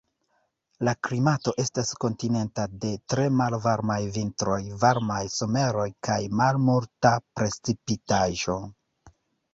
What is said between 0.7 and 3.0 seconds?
La klimato estas kontinenta de